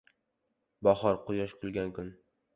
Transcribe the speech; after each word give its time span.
Bahor— 0.87 1.21
quyosh 1.29 1.55
kulgan 1.61 1.95
kun. 2.01 2.13